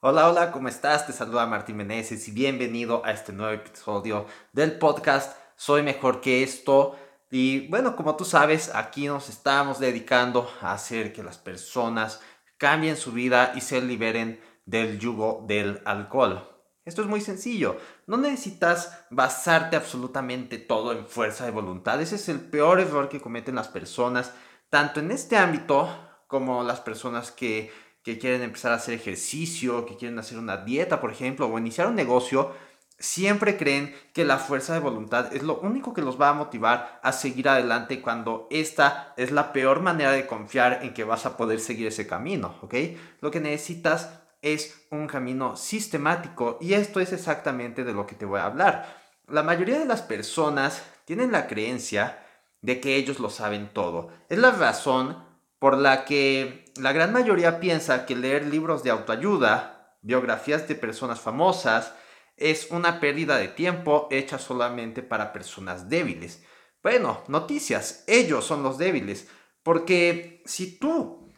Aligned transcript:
Hola, 0.00 0.28
hola, 0.28 0.52
¿cómo 0.52 0.68
estás? 0.68 1.08
Te 1.08 1.12
saluda 1.12 1.44
Martín 1.46 1.76
Meneses 1.76 2.28
y 2.28 2.30
bienvenido 2.30 3.04
a 3.04 3.10
este 3.10 3.32
nuevo 3.32 3.52
episodio 3.52 4.26
del 4.52 4.78
podcast 4.78 5.36
Soy 5.56 5.82
mejor 5.82 6.20
que 6.20 6.44
esto. 6.44 6.94
Y 7.32 7.66
bueno, 7.66 7.96
como 7.96 8.14
tú 8.14 8.24
sabes, 8.24 8.72
aquí 8.76 9.08
nos 9.08 9.28
estamos 9.28 9.80
dedicando 9.80 10.48
a 10.60 10.72
hacer 10.72 11.12
que 11.12 11.24
las 11.24 11.36
personas 11.36 12.20
cambien 12.58 12.96
su 12.96 13.10
vida 13.10 13.50
y 13.56 13.60
se 13.60 13.80
liberen 13.80 14.40
del 14.66 15.00
yugo 15.00 15.44
del 15.48 15.82
alcohol. 15.84 16.48
Esto 16.84 17.02
es 17.02 17.08
muy 17.08 17.20
sencillo. 17.20 17.76
No 18.06 18.18
necesitas 18.18 19.04
basarte 19.10 19.74
absolutamente 19.74 20.58
todo 20.58 20.92
en 20.92 21.08
fuerza 21.08 21.44
de 21.44 21.50
voluntad. 21.50 22.00
Ese 22.00 22.14
es 22.14 22.28
el 22.28 22.38
peor 22.38 22.78
error 22.78 23.08
que 23.08 23.20
cometen 23.20 23.56
las 23.56 23.66
personas, 23.66 24.32
tanto 24.70 25.00
en 25.00 25.10
este 25.10 25.36
ámbito 25.36 25.88
como 26.28 26.62
las 26.62 26.78
personas 26.78 27.32
que, 27.32 27.72
que 28.08 28.18
quieren 28.18 28.40
empezar 28.40 28.72
a 28.72 28.76
hacer 28.76 28.94
ejercicio, 28.94 29.84
que 29.84 29.96
quieren 29.96 30.18
hacer 30.18 30.38
una 30.38 30.56
dieta, 30.56 30.98
por 30.98 31.10
ejemplo, 31.10 31.46
o 31.46 31.58
iniciar 31.58 31.88
un 31.88 31.94
negocio 31.94 32.52
siempre 32.98 33.58
creen 33.58 33.94
que 34.14 34.24
la 34.24 34.38
fuerza 34.38 34.72
de 34.72 34.80
voluntad 34.80 35.36
es 35.36 35.42
lo 35.42 35.60
único 35.60 35.92
que 35.92 36.00
los 36.00 36.18
va 36.18 36.30
a 36.30 36.32
motivar 36.32 37.00
a 37.02 37.12
seguir 37.12 37.50
adelante 37.50 38.00
cuando 38.00 38.48
esta 38.50 39.12
es 39.18 39.30
la 39.30 39.52
peor 39.52 39.80
manera 39.80 40.10
de 40.10 40.26
confiar 40.26 40.80
en 40.82 40.94
que 40.94 41.04
vas 41.04 41.26
a 41.26 41.36
poder 41.36 41.60
seguir 41.60 41.86
ese 41.86 42.06
camino, 42.06 42.56
¿ok? 42.62 42.74
Lo 43.20 43.30
que 43.30 43.40
necesitas 43.40 44.22
es 44.40 44.86
un 44.90 45.06
camino 45.06 45.54
sistemático 45.54 46.56
y 46.62 46.72
esto 46.72 47.00
es 47.00 47.12
exactamente 47.12 47.84
de 47.84 47.92
lo 47.92 48.06
que 48.06 48.14
te 48.14 48.24
voy 48.24 48.40
a 48.40 48.46
hablar. 48.46 49.02
La 49.28 49.42
mayoría 49.42 49.78
de 49.78 49.86
las 49.86 50.00
personas 50.00 50.82
tienen 51.04 51.30
la 51.30 51.46
creencia 51.46 52.24
de 52.62 52.80
que 52.80 52.96
ellos 52.96 53.20
lo 53.20 53.28
saben 53.28 53.68
todo. 53.72 54.08
Es 54.30 54.38
la 54.38 54.50
razón 54.50 55.27
por 55.58 55.76
la 55.76 56.04
que 56.04 56.64
la 56.76 56.92
gran 56.92 57.12
mayoría 57.12 57.60
piensa 57.60 58.06
que 58.06 58.16
leer 58.16 58.46
libros 58.46 58.82
de 58.82 58.90
autoayuda, 58.90 59.96
biografías 60.02 60.68
de 60.68 60.74
personas 60.74 61.20
famosas, 61.20 61.94
es 62.36 62.70
una 62.70 63.00
pérdida 63.00 63.36
de 63.36 63.48
tiempo 63.48 64.06
hecha 64.10 64.38
solamente 64.38 65.02
para 65.02 65.32
personas 65.32 65.88
débiles. 65.88 66.44
Bueno, 66.82 67.24
noticias, 67.26 68.04
ellos 68.06 68.44
son 68.44 68.62
los 68.62 68.78
débiles, 68.78 69.28
porque 69.64 70.42
si 70.46 70.78
tú 70.78 71.28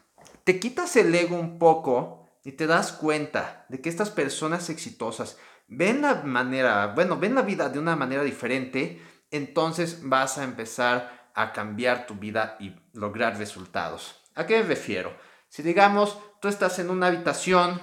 te 0.43 0.59
quitas 0.59 0.95
el 0.95 1.13
ego 1.13 1.35
un 1.35 1.57
poco 1.57 2.29
y 2.43 2.51
te 2.53 2.67
das 2.67 2.91
cuenta 2.91 3.65
de 3.69 3.81
que 3.81 3.89
estas 3.89 4.11
personas 4.11 4.69
exitosas 4.69 5.37
ven 5.67 6.01
la 6.01 6.21
manera, 6.23 6.87
bueno, 6.87 7.17
ven 7.17 7.33
la 7.33 7.41
vida 7.41 7.69
de 7.69 7.79
una 7.79 7.95
manera 7.95 8.23
diferente, 8.23 9.01
entonces 9.31 10.01
vas 10.03 10.37
a 10.37 10.43
empezar 10.43 11.20
a 11.35 11.53
cambiar 11.53 12.07
tu 12.07 12.15
vida 12.15 12.57
y 12.59 12.75
lograr 12.93 13.37
resultados. 13.37 14.21
¿A 14.35 14.45
qué 14.45 14.57
me 14.57 14.63
refiero? 14.63 15.15
Si 15.49 15.63
digamos, 15.63 16.17
tú 16.41 16.47
estás 16.47 16.79
en 16.79 16.89
una 16.89 17.07
habitación 17.07 17.81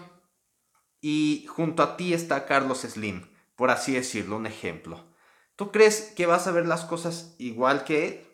y 1.01 1.47
junto 1.49 1.83
a 1.83 1.97
ti 1.97 2.15
está 2.15 2.47
Carlos 2.47 2.81
Slim, 2.81 3.29
por 3.57 3.71
así 3.71 3.93
decirlo, 3.93 4.37
un 4.37 4.47
ejemplo. 4.47 5.05
¿Tú 5.57 5.71
crees 5.73 6.13
que 6.17 6.27
vas 6.27 6.47
a 6.47 6.53
ver 6.53 6.67
las 6.67 6.85
cosas 6.85 7.35
igual 7.39 7.85
que 7.85 8.07
él? 8.07 8.27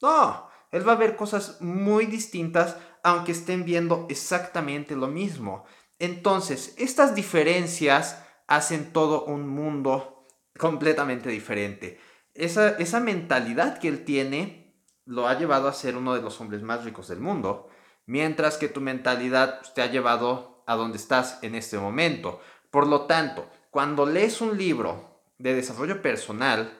No, 0.00 0.48
él 0.70 0.86
va 0.86 0.92
a 0.92 0.96
ver 0.96 1.16
cosas 1.16 1.60
muy 1.60 2.06
distintas 2.06 2.76
aunque 3.02 3.32
estén 3.32 3.64
viendo 3.64 4.06
exactamente 4.10 4.94
lo 4.94 5.08
mismo. 5.08 5.64
Entonces, 5.98 6.74
estas 6.76 7.14
diferencias 7.14 8.22
hacen 8.46 8.92
todo 8.92 9.24
un 9.24 9.48
mundo 9.48 10.26
completamente 10.58 11.30
diferente. 11.30 12.00
Esa, 12.38 12.70
esa 12.78 13.00
mentalidad 13.00 13.78
que 13.78 13.88
él 13.88 14.04
tiene 14.04 14.82
lo 15.04 15.26
ha 15.26 15.38
llevado 15.38 15.68
a 15.68 15.72
ser 15.72 15.96
uno 15.96 16.14
de 16.14 16.22
los 16.22 16.40
hombres 16.40 16.62
más 16.62 16.84
ricos 16.84 17.08
del 17.08 17.18
mundo, 17.18 17.68
mientras 18.06 18.56
que 18.56 18.68
tu 18.68 18.80
mentalidad 18.80 19.60
te 19.74 19.82
ha 19.82 19.90
llevado 19.90 20.62
a 20.66 20.76
donde 20.76 20.98
estás 20.98 21.38
en 21.42 21.54
este 21.54 21.78
momento. 21.78 22.40
Por 22.70 22.86
lo 22.86 23.06
tanto, 23.06 23.50
cuando 23.70 24.06
lees 24.06 24.40
un 24.40 24.56
libro 24.56 25.22
de 25.38 25.54
desarrollo 25.54 26.00
personal, 26.00 26.72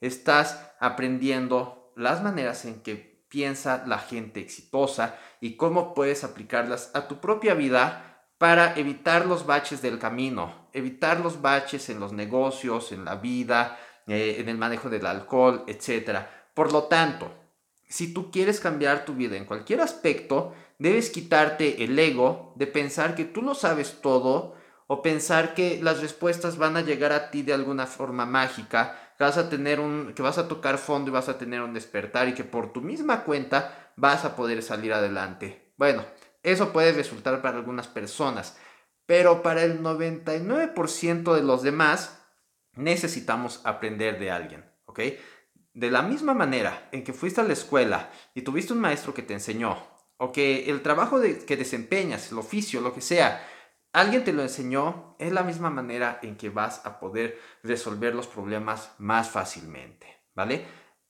estás 0.00 0.72
aprendiendo 0.80 1.92
las 1.94 2.22
maneras 2.22 2.64
en 2.64 2.82
que 2.82 3.24
piensa 3.28 3.84
la 3.86 3.98
gente 3.98 4.40
exitosa 4.40 5.16
y 5.40 5.56
cómo 5.56 5.94
puedes 5.94 6.24
aplicarlas 6.24 6.90
a 6.94 7.06
tu 7.06 7.20
propia 7.20 7.54
vida 7.54 8.26
para 8.38 8.74
evitar 8.76 9.26
los 9.26 9.46
baches 9.46 9.80
del 9.80 9.98
camino, 9.98 10.68
evitar 10.72 11.20
los 11.20 11.40
baches 11.40 11.88
en 11.88 12.00
los 12.00 12.12
negocios, 12.12 12.92
en 12.92 13.04
la 13.04 13.16
vida, 13.16 13.78
eh, 14.06 14.36
en 14.38 14.48
el 14.48 14.58
manejo 14.58 14.90
del 14.90 15.06
alcohol, 15.06 15.64
etc. 15.66 16.18
Por 16.54 16.72
lo 16.72 16.84
tanto, 16.84 17.30
si 17.88 18.12
tú 18.12 18.30
quieres 18.30 18.60
cambiar 18.60 19.04
tu 19.04 19.14
vida 19.14 19.36
en 19.36 19.44
cualquier 19.44 19.80
aspecto, 19.80 20.54
debes 20.78 21.10
quitarte 21.10 21.84
el 21.84 21.98
ego 21.98 22.52
de 22.56 22.66
pensar 22.66 23.14
que 23.14 23.24
tú 23.24 23.42
lo 23.42 23.54
sabes 23.54 24.00
todo 24.00 24.54
o 24.86 25.00
pensar 25.00 25.54
que 25.54 25.80
las 25.82 26.00
respuestas 26.00 26.58
van 26.58 26.76
a 26.76 26.82
llegar 26.82 27.12
a 27.12 27.30
ti 27.30 27.42
de 27.42 27.54
alguna 27.54 27.86
forma 27.86 28.26
mágica, 28.26 28.98
que 29.16 29.24
vas 29.24 29.38
a 29.38 29.48
tener 29.48 29.80
un 29.80 30.12
que 30.14 30.22
vas 30.22 30.38
a 30.38 30.48
tocar 30.48 30.78
fondo 30.78 31.10
y 31.10 31.14
vas 31.14 31.28
a 31.28 31.38
tener 31.38 31.62
un 31.62 31.72
despertar 31.72 32.28
y 32.28 32.34
que 32.34 32.44
por 32.44 32.72
tu 32.72 32.80
misma 32.80 33.24
cuenta 33.24 33.92
vas 33.96 34.24
a 34.24 34.36
poder 34.36 34.62
salir 34.62 34.92
adelante. 34.92 35.72
Bueno, 35.76 36.04
eso 36.42 36.72
puede 36.72 36.92
resultar 36.92 37.40
para 37.40 37.56
algunas 37.56 37.88
personas, 37.88 38.58
pero 39.06 39.42
para 39.42 39.62
el 39.62 39.82
99% 39.82 41.34
de 41.34 41.42
los 41.42 41.62
demás 41.62 42.23
necesitamos 42.76 43.60
aprender 43.64 44.18
de 44.18 44.30
alguien, 44.30 44.64
¿ok? 44.86 45.00
De 45.72 45.90
la 45.90 46.02
misma 46.02 46.34
manera 46.34 46.88
en 46.92 47.02
que 47.04 47.12
fuiste 47.12 47.40
a 47.40 47.44
la 47.44 47.52
escuela 47.52 48.10
y 48.34 48.42
tuviste 48.42 48.72
un 48.72 48.80
maestro 48.80 49.12
que 49.14 49.22
te 49.22 49.34
enseñó 49.34 49.76
o 50.16 50.32
que 50.32 50.70
el 50.70 50.82
trabajo 50.82 51.20
que 51.20 51.56
desempeñas, 51.56 52.30
el 52.30 52.38
oficio, 52.38 52.80
lo 52.80 52.94
que 52.94 53.00
sea, 53.00 53.44
alguien 53.92 54.24
te 54.24 54.32
lo 54.32 54.42
enseñó, 54.42 55.16
es 55.18 55.32
la 55.32 55.42
misma 55.42 55.70
manera 55.70 56.20
en 56.22 56.36
que 56.36 56.50
vas 56.50 56.84
a 56.86 57.00
poder 57.00 57.38
resolver 57.62 58.14
los 58.14 58.26
problemas 58.26 58.92
más 58.98 59.30
fácilmente, 59.30 60.06
¿vale? 60.34 60.64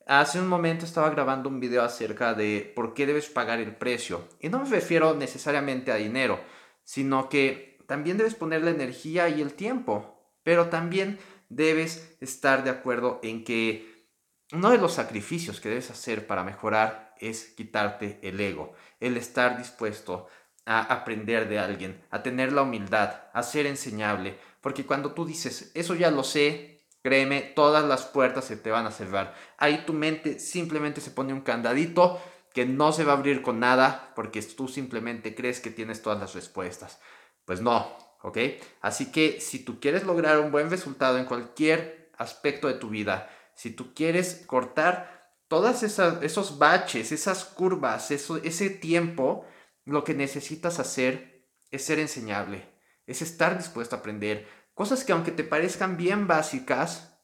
Hace 0.07 0.39
un 0.39 0.49
momento 0.49 0.85
estaba 0.85 1.09
grabando 1.09 1.49
un 1.49 1.61
video 1.61 1.83
acerca 1.83 2.35
de 2.35 2.73
por 2.77 2.93
qué 2.93 3.07
debes 3.07 3.29
pagar 3.31 3.61
el 3.61 3.75
precio. 3.75 4.29
Y 4.39 4.51
no 4.51 4.61
me 4.61 4.69
refiero 4.69 5.15
necesariamente 5.15 5.93
a 5.93 5.97
dinero, 5.97 6.41
sino 6.83 7.31
que 7.31 7.79
también 7.87 8.19
debes 8.19 8.35
poner 8.35 8.63
la 8.63 8.71
energía 8.71 9.31
y 9.31 9.41
el 9.41 9.55
tiempo. 9.55 10.11
Pero 10.43 10.69
también 10.69 11.19
debes 11.49 12.17
estar 12.21 12.65
de 12.65 12.71
acuerdo 12.71 13.21
en 13.23 13.45
que 13.45 14.09
uno 14.53 14.71
de 14.71 14.79
los 14.79 14.95
sacrificios 14.95 15.61
que 15.61 15.69
debes 15.69 15.91
hacer 15.91 16.27
para 16.27 16.45
mejorar 16.45 17.15
es 17.19 17.45
quitarte 17.57 18.19
el 18.23 18.41
ego, 18.41 18.75
el 19.01 19.17
estar 19.17 19.59
dispuesto 19.59 20.29
a 20.67 20.81
aprender 20.81 21.49
de 21.49 21.59
alguien, 21.59 22.03
a 22.11 22.23
tener 22.23 22.53
la 22.53 22.63
humildad, 22.63 23.23
a 23.33 23.43
ser 23.43 23.67
enseñable, 23.67 24.39
porque 24.61 24.87
cuando 24.87 25.13
tú 25.13 25.27
dices, 25.27 25.71
eso 25.75 25.95
ya 25.95 26.11
lo 26.11 26.25
sé, 26.25 26.87
créeme, 27.03 27.43
todas 27.43 27.85
las 27.85 28.05
puertas 28.05 28.47
se 28.47 28.57
te 28.57 28.71
van 28.71 28.87
a 28.87 28.91
cerrar. 28.91 29.35
Ahí 29.59 29.85
tu 29.85 29.93
mente 29.93 30.39
simplemente 30.39 31.01
se 31.01 31.11
pone 31.11 31.33
un 31.33 31.43
candadito 31.43 32.21
que 32.55 32.65
no 32.65 32.93
se 32.93 33.05
va 33.05 33.13
a 33.13 33.17
abrir 33.17 33.43
con 33.43 33.61
nada 33.61 34.13
porque 34.15 34.41
tú 34.41 34.69
simplemente 34.69 35.35
crees 35.35 35.61
que 35.61 35.71
tienes 35.71 36.01
todas 36.01 36.21
las 36.21 36.35
respuestas. 36.35 37.01
Pues 37.45 37.61
no, 37.61 38.04
¿ok? 38.25 38.39
Así 38.81 39.13
que 39.13 39.39
si 39.41 39.59
tú 39.59 39.79
quieres 39.81 40.05
lograr 40.05 40.41
un 40.41 40.51
buen 40.51 40.71
resultado 40.71 41.19
en 41.19 41.27
cualquier 41.27 42.11
aspecto 42.17 42.69
de 42.69 42.75
tu 42.75 42.89
vida, 42.89 43.29
si 43.55 43.71
tú 43.71 43.93
quieres 43.95 44.45
cortar 44.47 45.31
todas 45.47 45.83
esas, 45.83 46.23
esos 46.23 46.59
baches, 46.59 47.13
esas 47.13 47.45
curvas, 47.45 48.11
eso, 48.11 48.39
ese 48.39 48.71
tiempo, 48.71 49.45
lo 49.85 50.05
que 50.05 50.15
necesitas 50.15 50.81
hacer 50.81 51.47
es 51.71 51.85
ser 51.85 51.99
enseñable, 51.99 52.67
es 53.07 53.21
estar 53.21 53.59
dispuesto 53.59 53.95
a 53.95 53.99
aprender. 53.99 54.49
Cosas 54.73 55.05
que 55.05 55.13
aunque 55.13 55.31
te 55.31 55.45
parezcan 55.45 55.99
bien 55.99 56.27
básicas, 56.27 57.21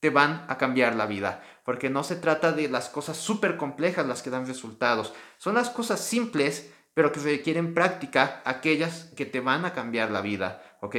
te 0.00 0.08
van 0.08 0.46
a 0.48 0.56
cambiar 0.56 0.96
la 0.96 1.04
vida, 1.04 1.42
porque 1.66 1.90
no 1.90 2.02
se 2.02 2.16
trata 2.16 2.52
de 2.52 2.68
las 2.68 2.88
cosas 2.88 3.18
súper 3.18 3.58
complejas 3.58 4.06
las 4.06 4.22
que 4.22 4.30
dan 4.30 4.46
resultados, 4.46 5.12
son 5.36 5.54
las 5.54 5.68
cosas 5.68 6.00
simples, 6.00 6.72
pero 6.94 7.12
que 7.12 7.20
requieren 7.20 7.74
práctica, 7.74 8.42
aquellas 8.44 9.12
que 9.16 9.26
te 9.26 9.40
van 9.40 9.64
a 9.64 9.74
cambiar 9.74 10.10
la 10.10 10.20
vida, 10.20 10.78
¿ok? 10.80 10.96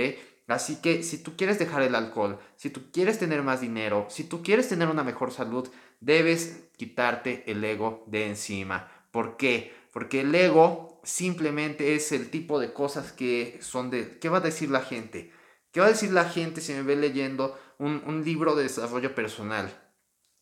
Así 0.47 0.81
que 0.81 1.01
si 1.01 1.17
tú 1.17 1.35
quieres 1.35 1.57
dejar 1.57 1.81
el 1.81 1.95
alcohol, 1.95 2.39
si 2.55 2.69
tú 2.69 2.91
quieres 2.91 3.17
tener 3.17 3.41
más 3.41 3.61
dinero, 3.61 4.05
si 4.09 4.23
tú 4.23 4.43
quieres 4.43 4.69
tener 4.69 4.89
una 4.89 5.03
mejor 5.03 5.31
salud, 5.31 5.67
debes 5.99 6.69
quitarte 6.77 7.43
el 7.47 7.63
ego 7.63 8.03
de 8.07 8.27
encima. 8.27 8.91
¿Por 9.11 9.37
qué? 9.37 9.73
Porque 9.91 10.21
el 10.21 10.35
ego 10.35 11.01
simplemente 11.03 11.95
es 11.95 12.11
el 12.11 12.29
tipo 12.29 12.59
de 12.59 12.73
cosas 12.73 13.11
que 13.11 13.57
son 13.61 13.89
de... 13.89 14.19
¿Qué 14.19 14.29
va 14.29 14.37
a 14.37 14.41
decir 14.41 14.69
la 14.69 14.81
gente? 14.81 15.31
¿Qué 15.71 15.79
va 15.79 15.87
a 15.87 15.89
decir 15.89 16.11
la 16.11 16.29
gente 16.29 16.61
si 16.61 16.73
me 16.73 16.83
ve 16.83 16.95
leyendo 16.95 17.57
un, 17.79 18.23
libro 18.23 18.55
de 18.55 18.63
desarrollo 18.63 19.15
personal, 19.15 19.71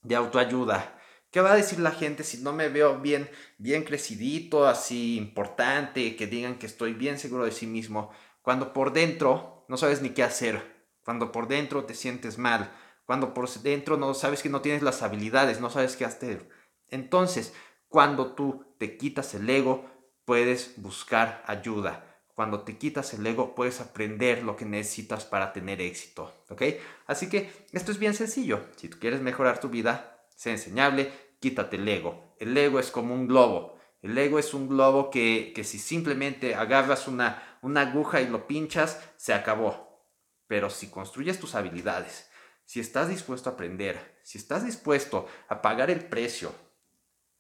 de 0.02 0.16
autoayuda? 0.16 1.00
¿Qué 1.34 1.42
va 1.42 1.54
a 1.54 1.56
decir 1.56 1.80
la 1.80 1.90
gente 1.90 2.24
si 2.24 2.44
no 2.44 2.54
me 2.54 2.70
veo 2.70 3.00
bien, 3.00 3.28
bien 3.58 3.84
crecidito, 3.84 4.68
así 4.68 5.18
importante, 5.18 6.16
que 6.16 6.28
digan 6.28 6.60
que 6.60 6.68
estoy 6.68 6.94
bien 6.94 7.18
seguro 7.18 7.44
de 7.44 7.52
sí 7.52 7.66
mismo, 7.66 8.12
cuando 8.44 8.72
por 8.72 8.94
dentro 8.94 9.66
no 9.68 9.76
sabes 9.78 10.04
ni 10.04 10.12
qué 10.12 10.22
hacer, 10.22 10.62
cuando 11.04 11.32
por 11.32 11.48
dentro 11.48 11.86
te 11.86 11.96
sientes 11.96 12.38
mal, 12.38 12.72
cuando 13.06 13.34
por 13.34 13.50
dentro 13.50 13.98
no 13.98 14.14
sabes 14.14 14.44
que 14.44 14.50
no 14.50 14.62
tienes 14.62 14.84
las 14.84 15.02
habilidades, 15.02 15.60
no 15.60 15.72
sabes 15.72 15.98
qué 15.98 16.06
hacer. 16.06 16.48
Entonces, 16.90 17.56
cuando 17.88 18.36
tú 18.36 18.76
te 18.78 18.96
quitas 18.98 19.34
el 19.34 19.50
ego, 19.50 19.90
puedes 20.26 20.76
buscar 20.78 21.44
ayuda. 21.48 22.10
cuando 22.36 22.62
te 22.62 22.78
quitas 22.78 23.14
el 23.14 23.26
ego, 23.26 23.54
puedes 23.56 23.80
aprender 23.80 24.44
lo 24.44 24.56
que 24.56 24.66
necesitas 24.66 25.24
para 25.26 25.54
tener 25.54 25.82
éxito, 25.82 26.32
¿ok? 26.50 26.64
Así 27.06 27.30
que 27.30 27.52
esto 27.72 27.92
es 27.92 28.00
bien 28.00 28.16
sencillo. 28.16 28.62
Si 28.76 28.88
tú 28.88 28.98
quieres 29.00 29.22
mejorar 29.22 29.60
tu 29.60 29.70
vida, 29.70 30.13
sé 30.36 30.52
enseñable, 30.52 31.12
quítate 31.40 31.78
el 31.78 31.88
ego. 31.88 32.36
El 32.40 32.58
ego 32.58 32.80
es 32.80 32.92
como 32.92 33.14
un 33.14 33.28
globo. 33.28 33.80
El 34.02 34.18
ego 34.18 34.38
es 34.38 34.54
un 34.54 34.68
globo 34.68 35.10
que, 35.10 35.54
si 35.64 35.80
simplemente 35.80 36.56
agarras 36.56 37.08
una, 37.08 37.58
una 37.62 37.82
aguja 37.82 38.22
y 38.22 38.28
lo 38.28 38.48
pinchas, 38.48 39.00
se 39.16 39.34
acabó. 39.34 40.08
Pero 40.48 40.70
si 40.70 40.90
construyes 40.90 41.40
tus 41.40 41.56
habilidades, 41.56 42.30
si 42.66 42.80
estás 42.80 43.08
dispuesto 43.08 43.50
a 43.50 43.54
aprender, 43.54 44.20
si 44.24 44.38
estás 44.38 44.66
dispuesto 44.66 45.28
a 45.48 45.62
pagar 45.62 45.90
el 45.90 46.06
precio, 46.06 46.54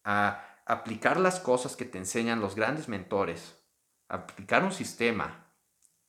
a 0.03 0.61
aplicar 0.65 1.19
las 1.19 1.39
cosas 1.39 1.75
que 1.75 1.85
te 1.85 1.97
enseñan 1.97 2.39
los 2.39 2.55
grandes 2.55 2.87
mentores, 2.87 3.57
aplicar 4.07 4.63
un 4.63 4.71
sistema, 4.71 5.53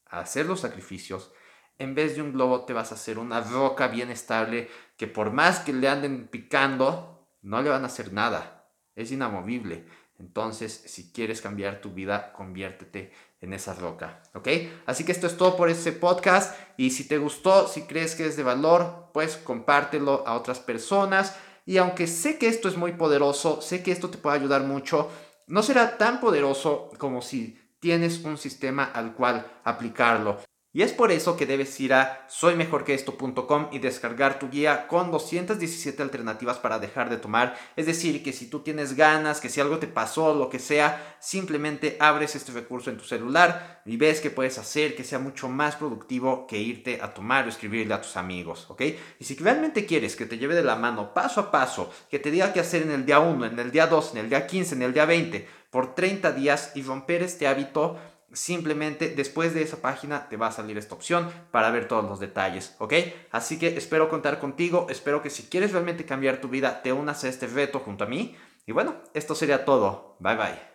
hacer 0.07 0.47
los 0.47 0.61
sacrificios, 0.61 1.33
en 1.79 1.95
vez 1.95 2.17
de 2.17 2.23
un 2.23 2.33
globo 2.33 2.65
te 2.65 2.73
vas 2.73 2.93
a 2.93 2.95
hacer 2.95 3.19
una 3.19 3.41
roca 3.41 3.89
bien 3.89 4.11
estable 4.11 4.69
que 4.97 5.07
por 5.07 5.33
más 5.33 5.61
que 5.61 5.73
le 5.73 5.89
anden 5.89 6.29
picando, 6.29 7.29
no 7.43 7.63
le 7.63 7.71
van 7.71 7.83
a 7.83 7.87
hacer 7.87 8.13
nada. 8.13 8.69
Es 8.95 9.11
inamovible. 9.11 9.85
Entonces, 10.19 10.85
si 10.87 11.13
quieres 11.13 11.41
cambiar 11.41 11.81
tu 11.81 11.91
vida, 11.91 12.33
conviértete 12.33 13.13
en 13.41 13.53
esa 13.53 13.75
roca, 13.75 14.23
¿ok? 14.35 14.49
Así 14.87 15.05
que 15.05 15.13
esto 15.13 15.27
es 15.27 15.37
todo 15.37 15.57
por 15.57 15.69
este 15.69 15.93
podcast 15.93 16.57
y 16.77 16.91
si 16.91 17.07
te 17.07 17.19
gustó, 17.19 17.69
si 17.69 17.83
crees 17.83 18.15
que 18.15 18.27
es 18.27 18.37
de 18.37 18.43
valor, 18.43 19.11
pues 19.13 19.37
compártelo 19.37 20.27
a 20.27 20.35
otras 20.35 20.61
personas. 20.61 21.37
Y 21.67 21.79
aunque 21.79 22.07
sé 22.07 22.39
que 22.39 22.47
esto 22.47 22.69
es 22.69 22.77
muy 22.77 22.93
poderoso, 22.93 23.61
sé 23.61 23.83
que 23.83 23.93
esto 23.93 24.09
te 24.09 24.19
puede 24.19 24.39
ayudar 24.39 24.63
mucho, 24.63 25.11
no 25.47 25.63
será 25.63 25.99
tan 25.99 26.21
poderoso 26.21 26.91
como 26.99 27.21
si 27.21 27.59
tienes 27.81 28.25
un 28.25 28.39
sistema 28.39 28.85
al 28.85 29.15
cual 29.15 29.47
aplicarlo. 29.65 30.39
Y 30.75 30.83
es 30.83 30.93
por 30.93 31.13
eso 31.13 31.37
que 31.37 31.47
debes 31.47 31.79
ir 31.79 31.95
a 31.95 32.27
soymejorqueesto.com 32.29 33.69
y 33.71 33.79
descargar 33.79 34.41
tu 34.41 34.51
guía 34.51 34.89
con 34.89 35.13
217 35.13 36.03
alternativas 36.03 36.59
para 36.59 36.81
dejar 36.81 37.11
de 37.11 37.17
tomar. 37.17 37.57
Es 37.77 37.87
decir, 37.87 38.25
que 38.25 38.33
si 38.33 38.51
tú 38.51 38.59
tienes 38.59 38.97
ganas, 38.97 39.41
que 39.41 39.49
si 39.49 39.61
algo 39.61 39.79
te 39.79 39.87
pasó, 39.87 40.35
lo 40.35 40.51
que 40.51 40.59
sea, 40.59 41.17
simplemente 41.21 41.97
abres 42.01 42.35
este 42.35 42.51
recurso 42.51 42.91
en 42.91 42.97
tu 42.97 43.05
celular 43.05 43.83
y 43.87 43.97
ves 43.97 44.21
que 44.21 44.31
puedes 44.31 44.59
hacer 44.59 44.97
que 44.97 45.05
sea 45.05 45.21
mucho 45.21 45.49
más 45.49 45.77
productivo 45.77 46.45
que 46.49 46.59
irte 46.59 46.99
a 47.01 47.15
tomar 47.15 47.47
o 47.47 47.51
escribirle 47.51 47.95
a 47.95 48.03
tus 48.03 48.17
amigos, 48.17 48.67
¿ok? 48.69 48.83
Y 49.21 49.25
si 49.25 49.37
realmente 49.37 49.87
quieres 49.87 50.17
que 50.17 50.27
te 50.27 50.39
lleve 50.39 50.57
de 50.57 50.65
la 50.65 50.75
mano 50.75 51.15
paso 51.15 51.41
a 51.41 51.51
paso, 51.53 51.93
que 52.11 52.19
te 52.19 52.33
diga 52.33 52.53
qué 52.53 52.59
hacer 52.59 52.83
en 52.83 52.91
el 52.91 53.07
día 53.07 53.21
1, 53.21 53.47
en 53.47 53.59
el 53.61 53.71
día 53.71 53.87
2, 53.87 54.15
en 54.15 54.19
el 54.19 54.29
día 54.29 54.45
15, 54.45 54.75
en 54.75 54.83
el 54.83 54.93
día 54.93 55.05
20, 55.05 55.47
por 55.71 55.95
30 55.95 56.33
días 56.33 56.73
y 56.75 56.83
romper 56.83 57.23
este 57.23 57.47
hábito, 57.47 57.97
simplemente 58.35 59.09
después 59.09 59.55
de 59.55 59.63
esa 59.63 59.81
página 59.81 60.29
te 60.29 60.37
va 60.37 60.49
a 60.49 60.53
salir 60.53 60.77
esta 60.77 60.95
opción 60.95 61.31
para 61.51 61.71
ver 61.71 61.89
todos 61.89 62.05
los 62.05 62.21
detalles, 62.21 62.77
¿ok? 62.79 62.93
Así 63.31 63.59
que 63.59 63.77
espero 63.77 64.09
contar 64.09 64.41
contigo, 64.41 64.87
espero 64.91 65.23
que 65.23 65.31
si 65.31 65.45
quieres 65.45 65.73
realmente 65.73 66.05
cambiar 66.05 66.41
tu 66.41 66.49
vida 66.49 66.83
te 66.83 66.93
unas 66.93 67.25
a 67.25 67.29
este 67.29 67.47
reto 67.47 67.81
junto 67.81 68.05
a 68.05 68.09
mí. 68.09 68.37
Y 68.67 68.73
bueno, 68.73 68.97
esto 69.13 69.35
sería 69.35 69.65
todo. 69.65 70.17
Bye 70.21 70.37
bye. 70.37 70.74